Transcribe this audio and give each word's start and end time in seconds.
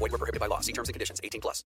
Void 0.00 0.12
were 0.12 0.18
prohibited 0.18 0.40
by 0.40 0.48
law. 0.48 0.60
See 0.60 0.72
terms 0.72 0.88
and 0.88 0.94
conditions. 0.94 1.20
18 1.22 1.40
plus. 1.40 1.64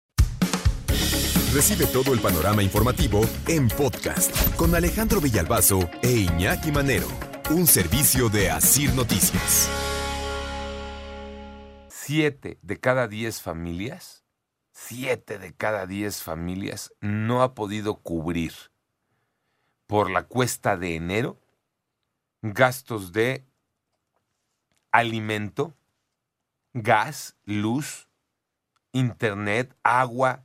Recibe 1.52 1.86
todo 1.86 2.14
el 2.14 2.20
panorama 2.20 2.62
informativo 2.62 3.22
en 3.48 3.66
podcast 3.66 4.55
con 4.55 4.72
Alejandro 4.77 5.20
Villalbazo 5.20 5.80
e 6.00 6.12
Iñaki 6.12 6.70
Manero. 6.70 7.08
Un 7.50 7.66
servicio 7.66 8.28
de 8.28 8.50
Asir 8.50 8.95
Noticias. 8.95 9.69
Siete 11.88 12.58
de 12.62 12.78
cada 12.78 13.08
diez 13.08 13.42
familias, 13.42 14.24
siete 14.70 15.38
de 15.41 15.52
cada 15.52 15.86
diez 15.86 16.22
familias 16.22 16.92
no 17.00 17.42
ha 17.42 17.55
podido 17.55 17.97
cubrir 17.97 18.52
por 19.88 20.08
la 20.08 20.22
cuesta 20.22 20.77
de 20.77 20.94
enero 20.94 21.41
gastos 22.42 23.12
de 23.12 23.44
alimento, 24.92 25.74
gas, 26.72 27.36
luz, 27.44 28.08
internet, 28.92 29.76
agua 29.82 30.44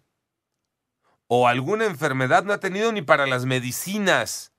o 1.28 1.48
alguna 1.48 1.86
enfermedad 1.86 2.44
no 2.44 2.54
ha 2.54 2.60
tenido 2.60 2.92
ni 2.92 3.02
para 3.02 3.26
las 3.26 3.46
medicinas. 3.46 4.54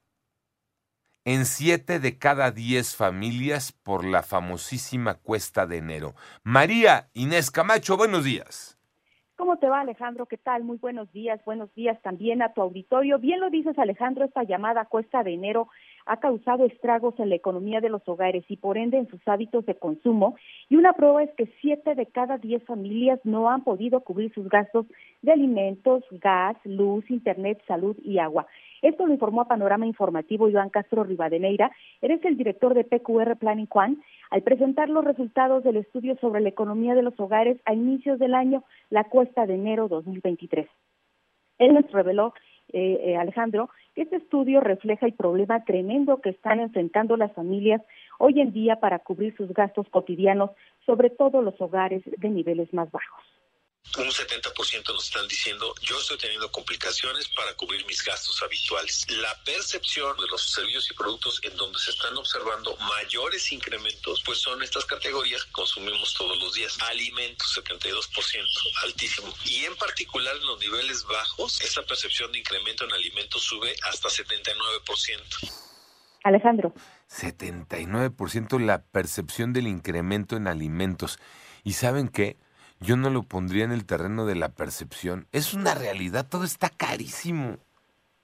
En 1.24 1.44
siete 1.44 1.98
de 1.98 2.18
cada 2.18 2.52
diez 2.52 2.94
familias 2.94 3.72
por 3.72 4.04
la 4.04 4.22
famosísima 4.22 5.14
cuesta 5.14 5.66
de 5.66 5.78
enero. 5.78 6.14
María 6.44 7.08
Inés 7.14 7.50
Camacho, 7.50 7.96
buenos 7.96 8.24
días. 8.24 8.78
¿Cómo 9.36 9.58
te 9.58 9.68
va 9.68 9.80
Alejandro? 9.80 10.26
¿Qué 10.26 10.38
tal? 10.38 10.64
Muy 10.64 10.78
buenos 10.78 11.12
días. 11.12 11.44
Buenos 11.44 11.72
días 11.74 12.00
también 12.00 12.42
a 12.42 12.54
tu 12.54 12.62
auditorio. 12.62 13.18
Bien 13.18 13.38
lo 13.38 13.50
dices 13.50 13.78
Alejandro, 13.78 14.24
esta 14.24 14.44
llamada 14.44 14.86
cuesta 14.86 15.22
de 15.22 15.34
enero 15.34 15.68
ha 16.06 16.18
causado 16.18 16.64
estragos 16.64 17.18
en 17.18 17.28
la 17.28 17.34
economía 17.34 17.80
de 17.80 17.88
los 17.88 18.08
hogares 18.08 18.44
y 18.48 18.56
por 18.56 18.78
ende 18.78 18.96
en 18.98 19.08
sus 19.08 19.20
hábitos 19.26 19.66
de 19.66 19.74
consumo. 19.74 20.36
Y 20.68 20.76
una 20.76 20.92
prueba 20.92 21.22
es 21.22 21.30
que 21.34 21.52
siete 21.60 21.94
de 21.94 22.06
cada 22.06 22.38
diez 22.38 22.64
familias 22.64 23.20
no 23.24 23.50
han 23.50 23.64
podido 23.64 24.00
cubrir 24.00 24.32
sus 24.32 24.48
gastos 24.48 24.86
de 25.22 25.32
alimentos, 25.32 26.04
gas, 26.10 26.56
luz, 26.64 27.04
internet, 27.10 27.60
salud 27.66 27.96
y 28.02 28.18
agua. 28.18 28.46
Esto 28.82 29.06
lo 29.06 29.12
informó 29.12 29.40
a 29.40 29.48
Panorama 29.48 29.86
Informativo 29.86 30.48
Iván 30.48 30.70
Castro 30.70 31.02
Rivadeneira. 31.02 31.72
Eres 32.00 32.24
el 32.24 32.36
director 32.36 32.74
de 32.74 32.84
PQR 32.84 33.36
Planning 33.36 33.68
One 33.70 33.96
al 34.30 34.42
presentar 34.42 34.88
los 34.88 35.04
resultados 35.04 35.64
del 35.64 35.78
estudio 35.78 36.16
sobre 36.20 36.40
la 36.40 36.50
economía 36.50 36.94
de 36.94 37.02
los 37.02 37.18
hogares 37.18 37.58
a 37.64 37.74
inicios 37.74 38.18
del 38.18 38.34
año, 38.34 38.64
la 38.90 39.04
cuesta 39.04 39.46
de 39.46 39.54
enero 39.54 39.88
2023. 39.88 40.68
Él 41.58 41.74
nos 41.74 41.90
reveló, 41.90 42.34
eh, 42.72 43.00
eh, 43.02 43.16
Alejandro, 43.16 43.70
este 43.94 44.16
estudio 44.16 44.60
refleja 44.60 45.06
el 45.06 45.14
problema 45.14 45.64
tremendo 45.64 46.20
que 46.20 46.30
están 46.30 46.60
enfrentando 46.60 47.16
las 47.16 47.32
familias 47.32 47.82
hoy 48.18 48.40
en 48.40 48.52
día 48.52 48.76
para 48.76 48.98
cubrir 48.98 49.36
sus 49.36 49.52
gastos 49.52 49.88
cotidianos, 49.88 50.50
sobre 50.84 51.10
todo 51.10 51.42
los 51.42 51.60
hogares 51.60 52.02
de 52.04 52.28
niveles 52.28 52.72
más 52.74 52.90
bajos 52.90 53.24
un 53.98 54.10
70% 54.10 54.92
nos 54.92 55.04
están 55.04 55.26
diciendo 55.26 55.74
yo 55.80 55.98
estoy 55.98 56.18
teniendo 56.18 56.50
complicaciones 56.50 57.28
para 57.28 57.54
cubrir 57.54 57.84
mis 57.86 58.04
gastos 58.04 58.42
habituales. 58.42 59.06
La 59.10 59.34
percepción 59.44 60.16
de 60.18 60.26
los 60.26 60.50
servicios 60.52 60.90
y 60.90 60.94
productos 60.94 61.40
en 61.42 61.56
donde 61.56 61.78
se 61.78 61.90
están 61.90 62.16
observando 62.16 62.76
mayores 62.76 63.50
incrementos, 63.52 64.22
pues 64.24 64.38
son 64.38 64.62
estas 64.62 64.84
categorías 64.84 65.44
que 65.44 65.52
consumimos 65.52 66.14
todos 66.14 66.38
los 66.38 66.54
días. 66.54 66.76
Alimentos, 66.90 67.56
72%, 67.56 68.44
altísimo. 68.84 69.34
Y 69.44 69.64
en 69.64 69.76
particular 69.76 70.36
en 70.36 70.46
los 70.46 70.60
niveles 70.60 71.04
bajos, 71.04 71.60
esa 71.62 71.82
percepción 71.82 72.32
de 72.32 72.40
incremento 72.40 72.84
en 72.84 72.92
alimentos 72.92 73.42
sube 73.42 73.74
hasta 73.82 74.08
79%. 74.08 75.66
Alejandro. 76.24 76.74
79% 77.08 78.60
la 78.60 78.82
percepción 78.82 79.52
del 79.52 79.68
incremento 79.68 80.36
en 80.36 80.48
alimentos. 80.48 81.18
¿Y 81.62 81.74
saben 81.74 82.08
qué? 82.08 82.36
Yo 82.80 82.96
no 82.96 83.10
lo 83.10 83.22
pondría 83.22 83.64
en 83.64 83.72
el 83.72 83.84
terreno 83.84 84.26
de 84.26 84.34
la 84.34 84.48
percepción. 84.48 85.26
Es 85.32 85.54
una 85.54 85.74
realidad, 85.74 86.26
todo 86.28 86.44
está 86.44 86.68
carísimo. 86.68 87.58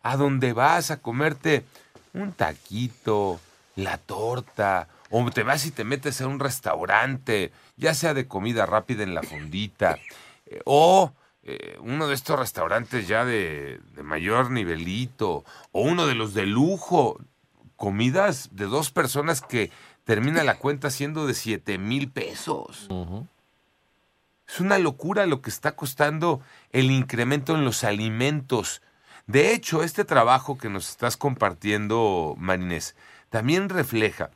A 0.03 0.17
dónde 0.17 0.53
vas 0.53 0.91
a 0.91 1.01
comerte 1.01 1.65
un 2.13 2.33
taquito, 2.33 3.41
la 3.77 3.99
torta, 3.99 4.89
o 5.11 5.31
te 5.31 5.43
vas 5.43 5.67
y 5.67 5.71
te 5.71 5.85
metes 5.85 6.21
a 6.21 6.27
un 6.27 6.41
restaurante, 6.41 7.53
ya 7.77 7.95
sea 7.95 8.15
de 8.15 8.27
comida 8.27 8.67
rápida 8.67 9.03
en 9.03 9.15
la 9.15 9.23
fondita, 9.23 9.99
eh, 10.47 10.61
o 10.65 11.13
eh, 11.43 11.77
uno 11.81 12.07
de 12.07 12.15
estos 12.15 12.39
restaurantes 12.39 13.09
ya 13.09 13.25
de, 13.25 13.81
mayor 14.03 14.51
nivelito, 14.51 15.45
o 15.73 15.83
uno 15.83 16.07
de 16.07 16.15
los 16.15 16.35
de 16.35 16.47
lujo, 16.47 17.19
comidas 17.77 18.51
de 18.53 18.67
dos 18.67 18.91
personas 18.91 19.41
que 19.41 19.71
termina 20.05 20.45
la 20.45 20.59
cuenta 20.59 20.91
siendo 20.91 21.27
de 21.27 21.35
siete 21.35 21.79
mil 21.79 22.11
pesos. 22.11 22.89
Es 24.49 24.61
una 24.61 24.79
locura 24.79 25.27
lo 25.27 25.41
que 25.43 25.51
está 25.51 25.77
costando 25.77 26.41
el 26.71 26.91
incremento 26.91 27.55
en 27.55 27.65
los 27.65 27.85
alimentos. 27.85 28.83
De 29.27 29.53
hecho, 29.53 29.83
este 29.83 30.05
trabajo 30.05 30.59
que 30.59 30.69
nos 30.69 30.91
estás 30.91 31.17
compartiendo, 31.17 32.35
Marinés, 32.39 32.97
también 33.31 33.69
refleja 33.69 34.31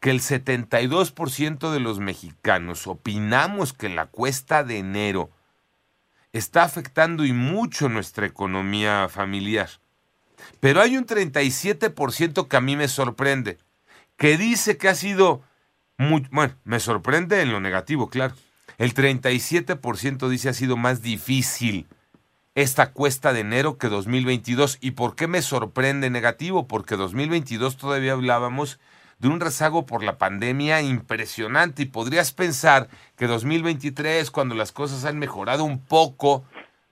que 0.00 0.10
el 0.10 0.20
72% 0.20 1.70
de 1.70 1.80
los 1.80 2.00
mexicanos 2.00 2.86
opinamos 2.86 3.72
que 3.72 3.88
la 3.88 4.06
cuesta 4.06 4.64
de 4.64 4.78
enero 4.78 5.30
está 6.32 6.62
afectando 6.62 7.24
y 7.24 7.32
mucho 7.32 7.88
nuestra 7.88 8.26
economía 8.26 9.08
familiar. 9.10 9.68
Pero 10.60 10.80
hay 10.80 10.96
un 10.96 11.06
37% 11.06 12.48
que 12.48 12.56
a 12.56 12.60
mí 12.60 12.76
me 12.76 12.88
sorprende, 12.88 13.58
que 14.16 14.38
dice 14.38 14.78
que 14.78 14.88
ha 14.88 14.94
sido 14.94 15.42
muy, 15.98 16.26
bueno, 16.30 16.54
me 16.64 16.80
sorprende 16.80 17.42
en 17.42 17.52
lo 17.52 17.60
negativo, 17.60 18.08
claro, 18.08 18.34
el 18.78 18.94
37% 18.94 20.28
dice 20.28 20.48
ha 20.48 20.52
sido 20.52 20.76
más 20.76 21.02
difícil 21.02 21.86
esta 22.54 22.92
cuesta 22.92 23.32
de 23.32 23.40
enero 23.40 23.78
que 23.78 23.88
2022. 23.88 24.78
¿Y 24.80 24.92
por 24.92 25.16
qué 25.16 25.26
me 25.26 25.42
sorprende 25.42 26.10
negativo? 26.10 26.66
Porque 26.66 26.96
2022 26.96 27.76
todavía 27.76 28.12
hablábamos 28.12 28.80
de 29.18 29.28
un 29.28 29.40
rezago 29.40 29.86
por 29.86 30.02
la 30.02 30.18
pandemia 30.18 30.80
impresionante 30.80 31.82
y 31.82 31.86
podrías 31.86 32.32
pensar 32.32 32.88
que 33.16 33.26
2023, 33.26 34.30
cuando 34.30 34.54
las 34.54 34.72
cosas 34.72 35.04
han 35.04 35.18
mejorado 35.18 35.64
un 35.64 35.84
poco, 35.84 36.44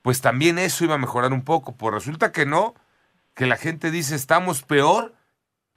pues 0.03 0.21
también 0.21 0.59
eso 0.59 0.85
iba 0.85 0.95
a 0.95 0.99
mejorar 0.99 1.33
un 1.33 1.43
poco. 1.43 1.75
Pues 1.77 1.95
resulta 1.95 2.31
que 2.31 2.45
no, 2.45 2.75
que 3.35 3.47
la 3.47 3.57
gente 3.57 3.91
dice 3.91 4.15
estamos 4.15 4.63
peor. 4.63 5.15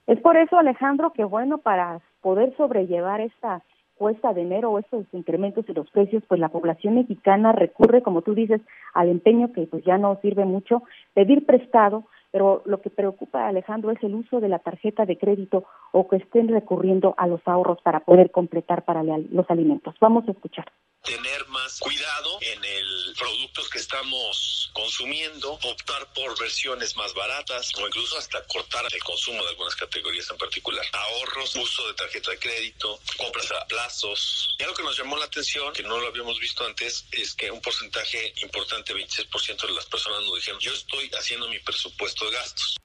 Es 0.06 0.20
por 0.20 0.36
eso, 0.36 0.58
Alejandro, 0.58 1.12
que 1.12 1.24
bueno, 1.24 1.58
para 1.58 2.00
poder 2.20 2.54
sobrellevar 2.56 3.20
esta 3.20 3.62
cuesta 4.02 4.32
de 4.32 4.42
enero 4.42 4.80
estos 4.80 5.06
incrementos 5.12 5.64
de 5.64 5.74
los 5.74 5.88
precios, 5.90 6.24
pues 6.26 6.40
la 6.40 6.48
población 6.48 6.96
mexicana 6.96 7.52
recurre, 7.52 8.02
como 8.02 8.22
tú 8.22 8.34
dices, 8.34 8.60
al 8.94 9.08
empeño 9.08 9.52
que 9.52 9.68
pues 9.68 9.84
ya 9.84 9.96
no 9.96 10.18
sirve 10.20 10.44
mucho, 10.44 10.82
pedir 11.14 11.46
prestado, 11.46 12.02
pero 12.32 12.62
lo 12.64 12.80
que 12.80 12.90
preocupa 12.90 13.44
a 13.44 13.50
Alejandro 13.50 13.92
es 13.92 14.02
el 14.02 14.16
uso 14.16 14.40
de 14.40 14.48
la 14.48 14.58
tarjeta 14.58 15.06
de 15.06 15.16
crédito 15.16 15.62
o 15.92 16.08
que 16.08 16.16
estén 16.16 16.48
recurriendo 16.48 17.14
a 17.16 17.28
los 17.28 17.42
ahorros 17.46 17.80
para 17.82 18.00
poder 18.00 18.32
completar 18.32 18.84
para 18.84 19.04
los 19.04 19.48
alimentos. 19.48 19.94
Vamos 20.00 20.26
a 20.26 20.32
escuchar 20.32 20.66
tener 21.02 21.46
más 21.48 21.80
cuidado 21.80 22.38
en 22.40 22.64
el 22.64 23.14
productos 23.18 23.68
que 23.70 23.78
estamos 23.78 24.61
consumiendo, 24.72 25.52
optar 25.52 26.06
por 26.14 26.38
versiones 26.38 26.96
más 26.96 27.14
baratas 27.14 27.72
o 27.78 27.86
incluso 27.86 28.18
hasta 28.18 28.44
cortar 28.46 28.84
el 28.92 29.02
consumo 29.02 29.42
de 29.42 29.50
algunas 29.50 29.76
categorías 29.76 30.30
en 30.30 30.36
particular. 30.36 30.84
Ahorros, 30.92 31.56
uso 31.56 31.86
de 31.88 31.94
tarjeta 31.94 32.30
de 32.30 32.38
crédito, 32.38 32.98
compras 33.16 33.50
a 33.52 33.66
plazos. 33.66 34.54
Y 34.58 34.62
algo 34.62 34.74
que 34.74 34.82
nos 34.82 34.98
llamó 34.98 35.16
la 35.16 35.26
atención, 35.26 35.72
que 35.72 35.82
no 35.82 35.98
lo 35.98 36.08
habíamos 36.08 36.38
visto 36.40 36.64
antes, 36.64 37.06
es 37.12 37.34
que 37.34 37.50
un 37.50 37.60
porcentaje 37.60 38.32
importante, 38.42 38.94
26% 38.94 39.66
de 39.66 39.72
las 39.72 39.86
personas 39.86 40.22
nos 40.22 40.36
dijeron, 40.36 40.60
yo 40.60 40.72
estoy 40.72 41.10
haciendo 41.18 41.48
mi 41.48 41.58
presupuesto 41.58 42.26
de 42.26 42.32
gastos. 42.32 42.76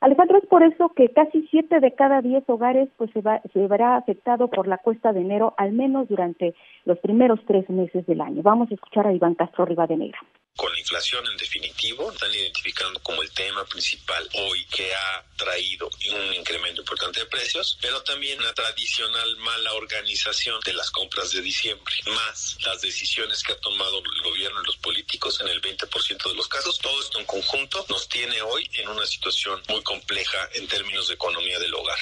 Alejandro, 0.00 0.38
es 0.38 0.46
por 0.46 0.62
eso 0.62 0.92
que 0.94 1.08
casi 1.12 1.48
siete 1.48 1.80
de 1.80 1.92
cada 1.92 2.22
diez 2.22 2.44
hogares 2.46 2.88
pues 2.96 3.10
se, 3.10 3.20
va, 3.20 3.42
se 3.52 3.66
verá 3.66 3.96
afectado 3.96 4.48
por 4.48 4.68
la 4.68 4.78
cuesta 4.78 5.12
de 5.12 5.22
enero, 5.22 5.54
al 5.56 5.72
menos 5.72 6.08
durante 6.08 6.54
los 6.84 6.98
primeros 6.98 7.40
tres 7.48 7.68
meses 7.68 8.06
del 8.06 8.20
año. 8.20 8.42
Vamos 8.42 8.70
a 8.70 8.74
escuchar 8.74 9.08
a 9.08 9.12
Iván 9.12 9.34
Castro 9.34 9.64
Rivadeneira 9.64 10.18
con 10.58 10.72
la 10.72 10.80
inflación 10.80 11.24
en 11.28 11.36
definitivo, 11.36 12.10
están 12.10 12.34
identificando 12.34 12.98
como 13.00 13.22
el 13.22 13.30
tema 13.30 13.64
principal 13.64 14.28
hoy 14.34 14.66
que 14.66 14.92
ha 14.92 15.24
traído 15.36 15.88
un 16.10 16.34
incremento 16.34 16.80
importante 16.80 17.20
de 17.20 17.26
precios, 17.26 17.78
pero 17.80 18.02
también 18.02 18.40
una 18.40 18.52
tradicional 18.52 19.36
mala 19.36 19.72
organización 19.74 20.58
de 20.66 20.72
las 20.72 20.90
compras 20.90 21.30
de 21.30 21.42
diciembre, 21.42 21.94
más 22.06 22.58
las 22.66 22.80
decisiones 22.80 23.44
que 23.44 23.52
ha 23.52 23.60
tomado 23.60 23.98
el 23.98 24.22
gobierno 24.22 24.60
y 24.60 24.66
los 24.66 24.76
políticos 24.78 25.40
en 25.40 25.46
el 25.46 25.62
20% 25.62 26.28
de 26.28 26.34
los 26.34 26.48
casos. 26.48 26.80
Todo 26.80 27.00
esto 27.02 27.20
en 27.20 27.26
conjunto 27.26 27.86
nos 27.88 28.08
tiene 28.08 28.42
hoy 28.42 28.68
en 28.82 28.88
una 28.88 29.06
situación 29.06 29.62
muy 29.68 29.82
compleja 29.84 30.38
en 30.56 30.66
términos 30.66 31.06
de 31.06 31.14
economía 31.14 31.60
del 31.60 31.72
hogar. 31.72 31.98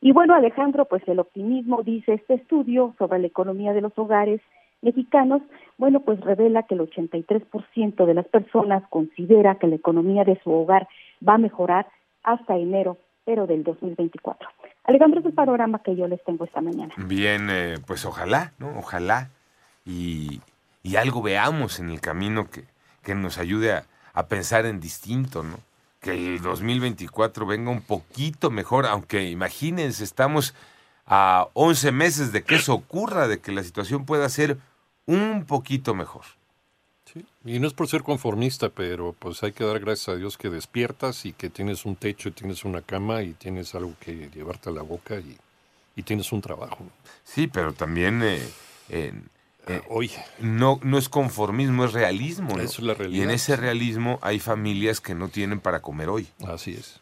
Y 0.00 0.10
bueno, 0.10 0.34
Alejandro, 0.34 0.86
pues 0.86 1.06
el 1.06 1.20
optimismo, 1.20 1.84
dice 1.84 2.14
este 2.14 2.34
estudio 2.34 2.96
sobre 2.98 3.20
la 3.20 3.28
economía 3.28 3.72
de 3.72 3.80
los 3.80 3.92
hogares 3.96 4.40
mexicanos, 4.84 5.42
bueno, 5.78 6.00
pues 6.00 6.20
revela 6.20 6.62
que 6.64 6.74
el 6.74 6.80
83% 6.82 8.06
de 8.06 8.14
las 8.14 8.26
personas 8.26 8.84
considera 8.90 9.56
que 9.56 9.66
la 9.66 9.76
economía 9.76 10.24
de 10.24 10.40
su 10.44 10.52
hogar 10.52 10.86
va 11.26 11.34
a 11.34 11.38
mejorar 11.38 11.88
hasta 12.22 12.56
enero, 12.56 12.98
pero 13.24 13.46
del 13.46 13.64
2024. 13.64 14.48
Alejandro, 14.84 15.20
es 15.20 15.26
el 15.26 15.32
panorama 15.32 15.82
que 15.82 15.96
yo 15.96 16.06
les 16.06 16.22
tengo 16.24 16.44
esta 16.44 16.60
mañana. 16.60 16.94
Bien, 16.96 17.48
eh, 17.50 17.76
pues 17.86 18.04
ojalá, 18.04 18.52
¿no? 18.58 18.78
Ojalá. 18.78 19.30
Y, 19.84 20.40
y, 20.82 20.96
algo 20.96 21.22
veamos 21.22 21.80
en 21.80 21.90
el 21.90 22.00
camino 22.00 22.48
que, 22.50 22.64
que 23.02 23.14
nos 23.14 23.38
ayude 23.38 23.72
a, 23.72 23.84
a, 24.12 24.26
pensar 24.26 24.66
en 24.66 24.80
distinto, 24.80 25.42
¿no? 25.42 25.56
Que 26.00 26.12
el 26.12 26.42
2024 26.42 27.46
venga 27.46 27.70
un 27.70 27.80
poquito 27.80 28.50
mejor, 28.50 28.86
aunque 28.86 29.28
imagínense, 29.30 30.04
estamos 30.04 30.54
a 31.06 31.48
11 31.54 31.92
meses 31.92 32.32
de 32.32 32.42
que 32.42 32.56
eso 32.56 32.74
ocurra, 32.74 33.28
de 33.28 33.40
que 33.40 33.52
la 33.52 33.62
situación 33.62 34.04
pueda 34.04 34.28
ser 34.28 34.58
un 35.06 35.44
poquito 35.46 35.94
mejor. 35.94 36.24
Sí, 37.12 37.24
y 37.44 37.58
no 37.58 37.66
es 37.66 37.74
por 37.74 37.88
ser 37.88 38.02
conformista, 38.02 38.70
pero 38.70 39.14
pues 39.18 39.42
hay 39.42 39.52
que 39.52 39.64
dar 39.64 39.78
gracias 39.78 40.08
a 40.08 40.16
Dios 40.16 40.38
que 40.38 40.50
despiertas 40.50 41.26
y 41.26 41.32
que 41.32 41.50
tienes 41.50 41.84
un 41.84 41.96
techo, 41.96 42.32
tienes 42.32 42.64
una 42.64 42.80
cama 42.80 43.22
y 43.22 43.32
tienes 43.32 43.74
algo 43.74 43.94
que 44.00 44.30
llevarte 44.34 44.70
a 44.70 44.72
la 44.72 44.82
boca 44.82 45.16
y, 45.16 45.36
y 45.96 46.02
tienes 46.02 46.32
un 46.32 46.40
trabajo. 46.40 46.78
Sí, 47.22 47.46
pero 47.46 47.72
también 47.72 48.22
eh, 48.22 48.42
eh, 48.88 49.12
eh, 49.66 49.82
Oye. 49.88 50.22
no, 50.40 50.78
no 50.82 50.98
es 50.98 51.08
conformismo, 51.08 51.84
es 51.84 51.92
realismo. 51.92 52.56
¿no? 52.56 52.62
Eso 52.62 52.80
es 52.82 52.86
la 52.86 52.94
realidad. 52.94 53.18
Y 53.18 53.22
en 53.22 53.30
ese 53.30 53.56
realismo 53.56 54.18
hay 54.22 54.38
familias 54.40 55.00
que 55.00 55.14
no 55.14 55.28
tienen 55.28 55.60
para 55.60 55.80
comer 55.80 56.08
hoy. 56.08 56.28
Así 56.46 56.72
es. 56.72 57.00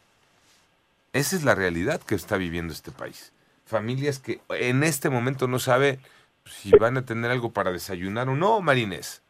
Esa 1.12 1.37
es 1.37 1.44
la 1.44 1.55
realidad 1.55 2.00
que 2.00 2.14
está 2.14 2.37
viviendo 2.37 2.72
este 2.72 2.90
país. 2.90 3.32
Familias 3.66 4.19
que 4.19 4.40
en 4.50 4.82
este 4.82 5.10
momento 5.10 5.48
no 5.48 5.58
sabe 5.58 5.98
si 6.44 6.70
van 6.76 6.96
a 6.96 7.04
tener 7.04 7.30
algo 7.30 7.52
para 7.52 7.72
desayunar 7.72 8.28
o 8.28 8.34
no, 8.34 8.60
Marines. 8.60 9.22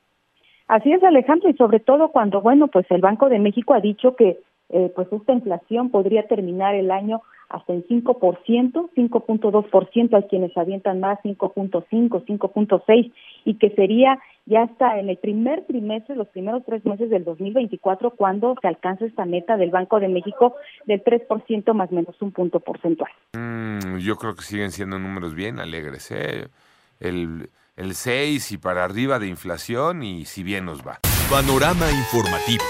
Así 0.68 0.92
es, 0.92 1.02
Alejandro, 1.02 1.50
y 1.50 1.54
sobre 1.54 1.80
todo 1.80 2.08
cuando, 2.08 2.40
bueno, 2.40 2.68
pues 2.68 2.86
el 2.90 3.00
Banco 3.00 3.28
de 3.28 3.38
México 3.38 3.74
ha 3.74 3.80
dicho 3.80 4.16
que 4.16 4.38
eh, 4.70 4.90
pues 4.94 5.06
esta 5.12 5.34
inflación 5.34 5.90
podría 5.90 6.26
terminar 6.26 6.74
el 6.74 6.90
año 6.90 7.20
hasta 7.50 7.74
en 7.74 7.84
5%, 7.84 8.90
5.2%, 8.96 10.14
hay 10.16 10.22
quienes 10.22 10.56
avientan 10.56 11.00
más 11.00 11.18
5.5, 11.22 12.24
5.6 12.24 13.12
y 13.44 13.54
que 13.58 13.70
sería 13.70 14.18
ya 14.46 14.62
hasta 14.62 14.98
en 14.98 15.10
el 15.10 15.18
primer 15.18 15.66
trimestre, 15.66 16.16
los 16.16 16.28
primeros 16.28 16.64
tres 16.64 16.84
meses 16.86 17.10
del 17.10 17.24
2024, 17.24 18.12
cuando 18.12 18.56
se 18.62 18.68
alcanza 18.68 19.04
esta 19.04 19.26
meta 19.26 19.58
del 19.58 19.70
Banco 19.70 20.00
de 20.00 20.08
México 20.08 20.54
del 20.86 21.04
3% 21.04 21.74
más 21.74 21.92
menos 21.92 22.20
un 22.22 22.32
punto 22.32 22.60
porcentual. 22.60 23.10
Mm, 23.34 23.98
yo 23.98 24.16
creo 24.16 24.34
que 24.34 24.42
siguen 24.42 24.70
siendo 24.70 24.98
números 24.98 25.34
bien 25.34 25.60
alegres, 25.60 26.10
¿eh? 26.10 26.48
El, 27.02 27.50
el 27.76 27.94
6 27.94 28.52
y 28.52 28.58
para 28.58 28.84
arriba 28.84 29.18
de 29.18 29.26
inflación 29.26 30.02
y 30.02 30.24
si 30.24 30.42
bien 30.42 30.64
nos 30.64 30.86
va. 30.86 31.00
Panorama 31.28 31.90
informativo. 31.90 32.64